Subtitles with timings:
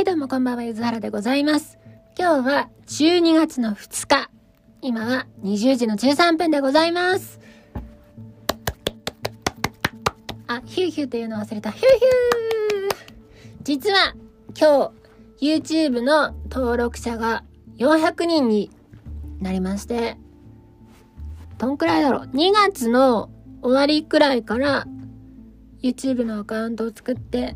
[0.00, 1.78] はい、どうもこんばんは、ゆずはらでございます。
[2.18, 4.30] 今日は12月の2日。
[4.80, 7.38] 今は20時の13分でございます。
[10.46, 11.70] あ、ヒューヒューっていうの忘れた。
[11.70, 12.96] ヒューヒュー
[13.62, 14.14] 実は
[14.58, 14.90] 今
[15.38, 17.44] 日 YouTube の登録者が
[17.76, 18.70] 400人に
[19.38, 20.16] なりまして、
[21.58, 23.28] どんくらいだろう ?2 月の
[23.60, 24.86] 終わりくらいから
[25.82, 27.54] YouTube のアカウントを作って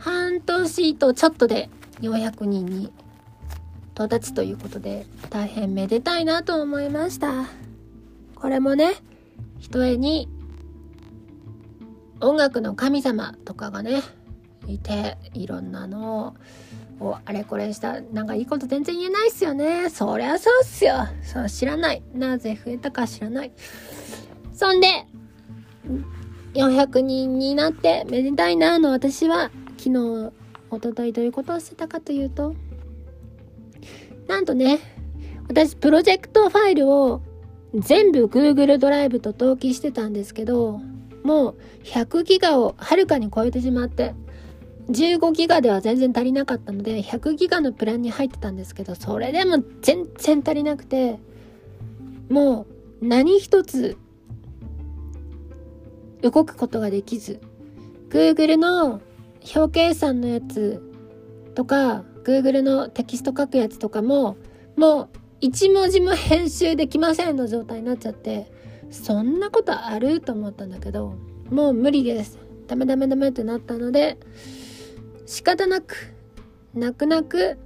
[0.00, 1.68] 半年とちょっとで
[2.00, 2.90] 400人に
[3.94, 7.44] 到達ということで大変めでたいなと思いました。
[8.34, 8.94] これもね
[9.58, 10.28] ひとえに
[12.20, 14.02] 音楽の神様とかがね
[14.66, 16.34] いていろんなの
[16.98, 18.00] をあれこれした。
[18.00, 19.90] なんかいいこと全然言えないっすよね。
[19.90, 20.94] そりゃそうっすよ。
[21.22, 22.02] そう知らない。
[22.14, 23.52] なぜ増えたか知らない。
[24.54, 24.88] そんで
[26.54, 29.50] 400人になってめでたいなの私は。
[29.80, 30.32] 昨日、
[30.70, 32.54] 一昨日どういうことをしてたかというと、
[34.28, 34.78] なんとね、
[35.48, 37.22] 私プロジェクトファイルを
[37.74, 40.82] 全部 Google ドライブと同期してたんですけど、
[41.22, 44.14] もう100ギガをはるかに超えてしまって、
[44.90, 51.18] 15ギガでは全然足りなかったので、100ギガのプランに入ってたんですけど、それでも全然足りなくて、
[52.28, 52.66] も
[53.00, 53.96] う何一つ
[56.20, 57.40] 動くことができず、
[58.10, 59.00] Google の
[59.54, 60.82] 表計算のやつ
[61.54, 64.36] とか Google のテキスト書くやつとかも
[64.76, 65.08] もう
[65.40, 68.50] 一文字も編集できませんの状態になっちゃって
[68.90, 71.14] そんなことあると思ったんだけど
[71.50, 72.38] もう無理です。
[72.66, 74.16] ダメダメダメってなったので
[75.26, 76.14] 仕方なく
[76.72, 77.58] 泣く泣く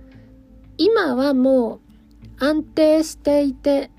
[0.79, 1.81] 今はもう
[2.39, 3.91] 安定していて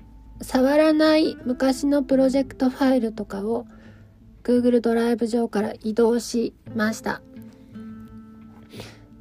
[0.42, 3.66] 触らない昔のプロジェクトファイルとかを
[4.42, 7.22] Google ドライブ上から移動しました。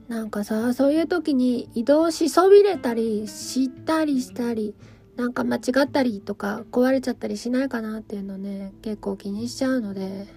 [0.08, 4.76] なんかさそういう時に移動しそびれたりしたりしたり
[5.16, 10.28] なんか間違ったりとか壊れちゃったりしないかなっていうのね結構気にしちゃうので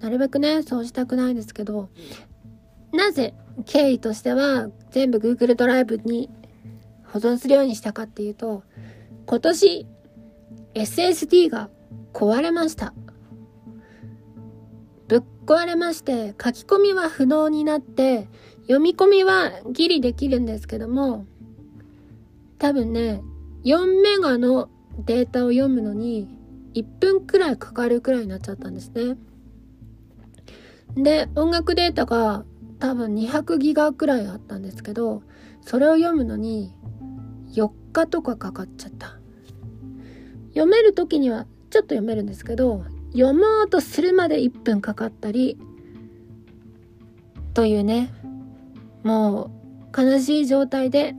[0.00, 1.90] なるべくねそうしたくないんですけど
[2.92, 3.34] なぜ
[3.66, 6.30] 経緯としては全部 Google ドライブに
[7.12, 8.64] 保存するようにしたかっていうと
[9.26, 9.86] 今年
[10.74, 11.68] SSD が
[12.12, 12.94] 壊れました。
[15.08, 18.28] ぶっ壊れまして書き込みは不能になって
[18.70, 21.26] 読み込みはギリできるんですけども
[22.58, 23.20] 多分ね
[23.64, 24.70] 4メガの
[25.04, 26.28] データを読むのに
[26.74, 29.16] 1分くらいかかるくらいになっちゃったんですね。
[30.94, 32.44] で音楽データが
[32.78, 35.24] 多分200ギガくらいあったんですけど
[35.62, 36.72] それを読むのに
[37.52, 39.18] 4日とかかかっちゃった。
[40.50, 45.58] 読める時にはちょっと読めるんですけど読もうとするまで1分かかったり
[47.52, 48.12] というね
[49.02, 49.50] も
[49.94, 51.14] う悲しい状態で。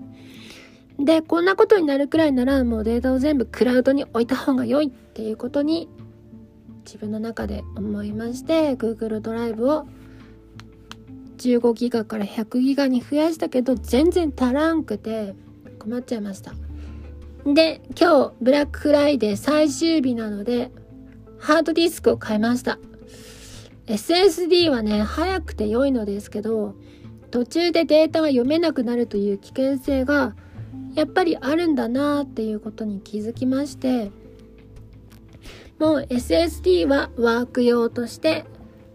[0.99, 5.89] でこんなことになるくらいならもうデータを全部クラウドに置いた方が良いっていうことに
[6.85, 9.87] 自分の中で思いまして Google ドライブを
[11.37, 15.33] 15ギガから100ギガに増やしたけど全然足らんくて
[15.79, 16.53] 困っちゃいました。
[17.45, 20.69] で今日ブラックフライデー最終日なので
[21.39, 22.77] ハードディスクを買いました。
[23.87, 26.75] SSD はね早くて良いのですけど
[27.31, 30.35] 途中でデータが読めなくなるという危険性が
[30.95, 34.11] やっぱりあるんだなっていうことに気づきまして
[35.79, 38.45] もう SSD はワーク用として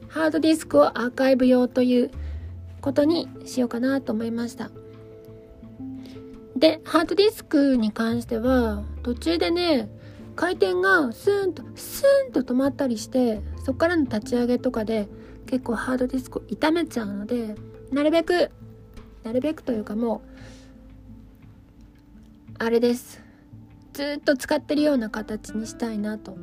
[0.08, 2.10] ハードディスクをアーカイブ用という
[2.80, 4.70] ことにしようかなと思いました。
[6.56, 9.91] でハードディスクに関しては途中でね
[10.36, 15.08] 回転がスーンとスーンと止まったりしてそこからの立ち上げとかで
[15.47, 17.56] 結構ハードディスクを傷めちゃうので
[17.92, 18.50] なるべく
[19.24, 20.36] なるべくというかもう
[22.58, 23.22] あれです。
[23.92, 26.36] ずっと使ってるような形にしたいなと。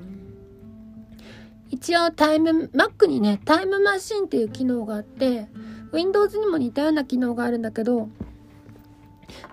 [1.69, 5.47] 一応タイム Mac にねタイムマシンっていう機能があって
[5.91, 8.09] Windows にも似たような機能があるんだけど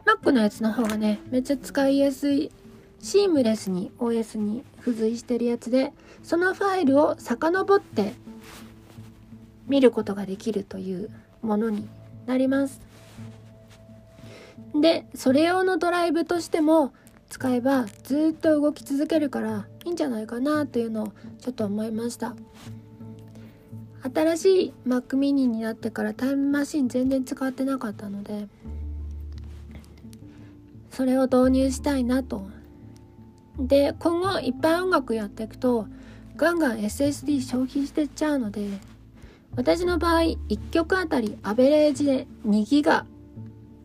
[0.04, 2.50] Mac のやつの方がねめっちゃ使いやすい
[3.00, 8.12] シームレスに OS に付随してるやつでそのファイルを遡って
[9.66, 11.10] 見ることができるという
[11.42, 11.86] ものに
[12.26, 12.80] なります。
[14.74, 16.92] でそれ用のドライブとしても
[17.28, 22.34] 使えばずっと動き続けるからいいんじゃないかなというのをちょっと思いました。
[24.02, 28.48] 新しい Mac mini になってからタイムマシン全然使ってなかったので
[30.90, 32.48] それを導入したいなと。
[33.58, 35.86] で今後いっぱい音楽やっていくと
[36.36, 38.68] ガンガン SSD 消費してっちゃうので
[39.56, 43.06] 私の場合1曲あたりアベレージで2ギガ。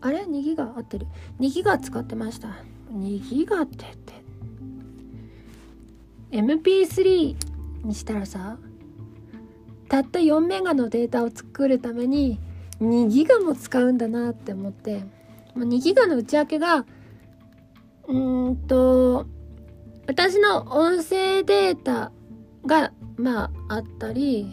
[0.02, 0.66] あれ？2ギガ？
[0.78, 1.08] 合ってる。
[1.40, 2.50] 2ギガ使ってました。
[2.94, 4.14] 2ギガってって。
[6.32, 7.36] MP3
[7.84, 8.58] にしたらさ
[9.88, 12.40] たった4メガのデータを作るために
[12.82, 15.04] 2ギガも使うんだなって思って。
[15.56, 16.86] 2ギガの内訳が
[18.08, 19.26] うんと
[20.06, 22.12] 私の音声データ
[22.66, 24.52] がまああったり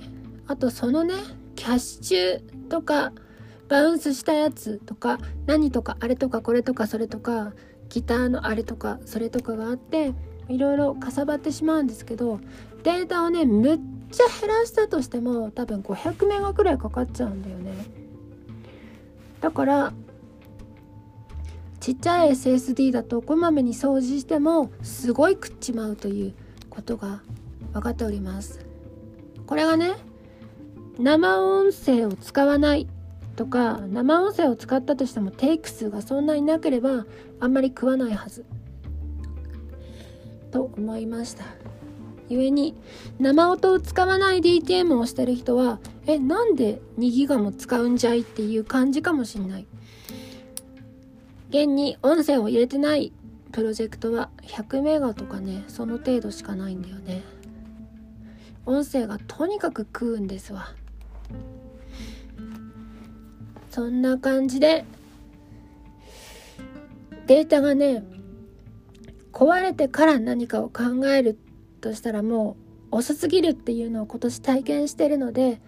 [0.53, 1.15] あとそのね
[1.57, 3.15] キャッシュとか
[3.71, 7.55] バウンスしたやつとか何とかあれとかこれとかそれとか
[7.89, 10.13] ギターのあれとかそれとかがあって
[10.51, 12.39] いろいろかさばってしまうんですけど
[12.83, 17.73] データをねむっちゃ減らしたとしても多分500メガくらいかかっちゃうんだよね。
[19.41, 19.95] だから
[21.81, 26.35] ちっちゃい SSD だとこまめに掃除してもすごい食っちまうという
[26.69, 27.23] ことが
[27.73, 28.61] 分かっております。
[29.47, 30.12] これがね
[30.99, 32.87] 生音声を使わない
[33.37, 37.07] とか生音声を使ったとしてもテイク数がそんなになければ
[37.41, 38.45] あんまり食わないはず。
[40.51, 41.45] と思いました。
[42.29, 42.75] 故に
[43.19, 49.67] 生音を使わない DTM をしてる人はえなんで2ギガも使うんじゃいっていう感じかもしんない。
[51.49, 53.13] 現に音声を入れてない
[53.51, 57.23] プロジェクトは100メガとかねその程度しかないんだよね。
[58.65, 60.75] 音声がとにかく食うんですわ。
[63.71, 64.85] そんな感じで
[67.27, 68.05] データがね
[69.33, 71.39] 壊れてから何かを考える
[71.81, 72.57] としたらも
[72.91, 75.61] う遅すぎるっていうのを今年体験してるので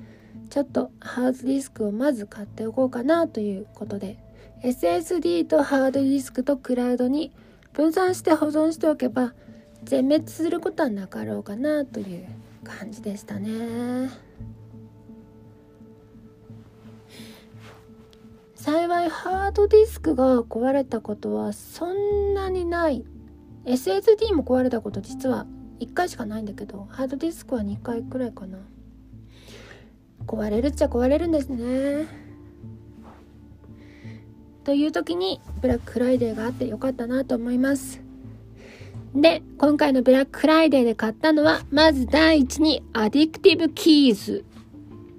[0.50, 4.18] ちょっとハードディスクをまず買っておこうかなということで
[4.62, 7.32] SSD とハードディスクとクラウドに
[7.72, 9.34] 分散して保存しておけば
[9.82, 12.26] 全滅することはなかろうかなという
[12.62, 14.10] 感じでしたね。
[18.64, 23.04] 幸いハードディスクが壊れたことはそんなにない。
[23.66, 25.44] SSD も壊れたこと実は
[25.80, 28.56] 1回しかないんだけどハードディスクは2回くらいかな。
[30.26, 32.06] 壊れるっちゃ壊れるんですね。
[34.64, 38.00] という時にブラックフライデーがあってよかったなと思います。
[39.14, 44.42] で今回のブラックフライデーで買ったのはまず第一に Addictive Keys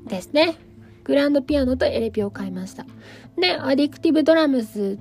[0.07, 0.57] ですね。
[1.03, 2.88] グランドピアノとエレピを買いました。
[3.37, 4.97] で Addictive Drums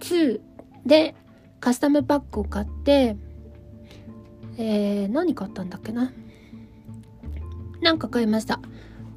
[0.00, 0.40] 2
[0.86, 1.14] で
[1.60, 3.16] カスタムパックを買って
[4.56, 6.12] えー、何買ったんだっけな？
[7.80, 8.60] なんか買いました。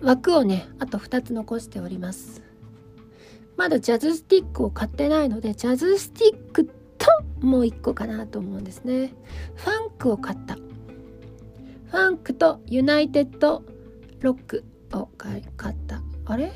[0.01, 2.43] 枠をねあと2つ残しております。
[3.57, 6.71] まだ Jazz Sticks を買ってないので Jazz Sticks と
[7.39, 9.13] もう1個かなと思うんですね。
[9.55, 10.55] ファンクを買った。
[10.55, 14.63] ファンクと United Rock
[14.93, 16.01] を買った。
[16.25, 16.51] あれ？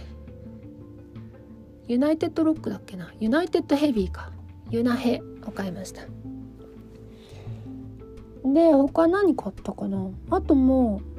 [1.87, 3.13] United Rock だっけな？
[3.19, 4.31] United Heavy か。
[4.71, 6.01] ユナヘを買いました。
[8.43, 10.09] で他何買ったかな？
[10.31, 11.09] あともう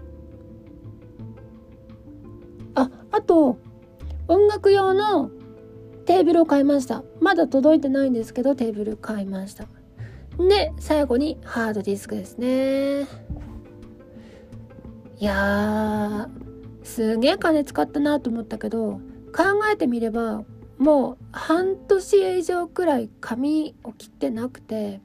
[2.75, 3.59] ああと
[4.29, 5.31] 音楽用の
[6.05, 7.03] テーブルを買いました。
[7.21, 9.67] まだ届いてないんですけどテーブル買いました。
[10.39, 13.07] で最後にハードディスクですね。
[15.19, 19.01] いやーすげえ金使ったなと思ったけど
[19.35, 20.45] 考えてみれば
[20.79, 25.01] もう半年以上くらい髪を切ってなくて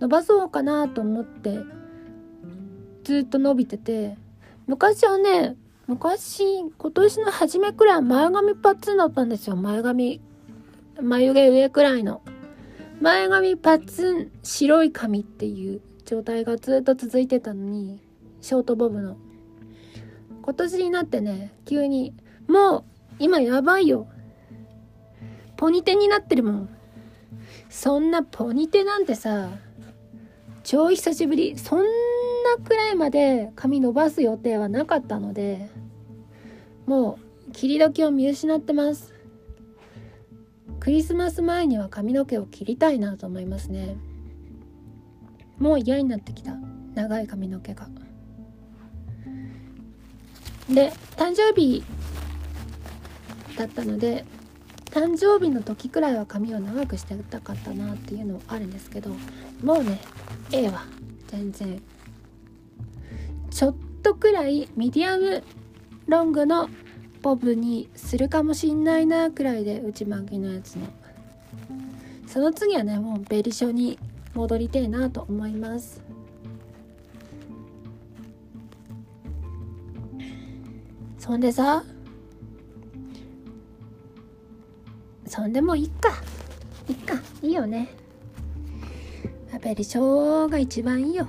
[0.00, 1.60] 伸ばそうかなと思って
[3.04, 4.16] ずっと伸びてて
[4.66, 6.42] 昔はね昔
[6.76, 9.54] 今年の初めくらい前髪パッツンだったんですよ。
[9.54, 10.20] 前髪
[11.00, 12.22] 眉毛上くらいの。
[13.00, 18.00] 前髪パッツン白い髪っていう状態がずっと続いてたのに
[18.40, 19.16] ショートボブの。
[20.42, 22.14] 今年になってね急に
[22.48, 22.84] もう
[23.20, 24.08] 今やばいよ。
[25.56, 26.68] ポニテになってるもん。
[27.68, 29.50] そんなポニテなんてさ
[30.64, 31.58] 超久しぶり。
[31.58, 31.86] そんな
[32.64, 35.68] くらいまで髪伸ばす予定はなかったので
[36.86, 39.14] もう切り時を見失ってます。
[40.78, 43.96] クリスマス前には髪の毛を切りたいなと思いますね。
[45.58, 46.56] もう嫌になってきた。
[46.94, 47.88] 長い髪の毛が。
[50.68, 51.82] で誕生日
[53.56, 54.24] だったので
[54.86, 59.10] 誕生日の時くらいは髪を長くしてたかったなっていうのはあるんですけど
[59.62, 60.00] もうね
[60.52, 60.84] ええわ
[61.28, 61.82] 全然。
[63.50, 65.42] ちょっとくらいミディアム
[66.06, 66.68] ロングの
[67.22, 70.86] ボブにするかもしんないなくらいで内巻きのやつの。
[72.26, 73.98] その次はねもうベリショに
[74.34, 76.02] 戻りてえなと思います。
[81.18, 81.82] そんでさ
[85.36, 86.14] そんでもいいか。
[86.88, 87.20] いいか。
[87.42, 87.90] いいよね。
[89.52, 91.28] やっぱり小が一番いいよ。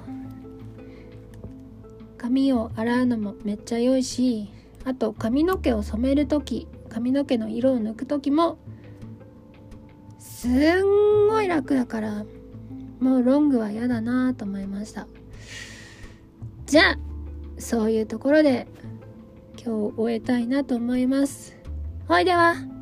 [2.17, 4.49] 髪を洗うのもめっちゃ良いし
[4.85, 8.57] あと髪の毛を染める時髪の毛の色を抜く時も
[10.19, 12.25] すんごい楽だから
[12.99, 15.05] もうロングは嫌だなと思いました。
[16.65, 16.97] じゃあ
[17.57, 18.67] そういうところで
[19.63, 21.57] 今日終えたいなと思います。
[22.07, 22.76] ほいでは。